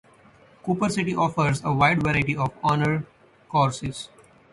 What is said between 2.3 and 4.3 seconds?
of honors courses.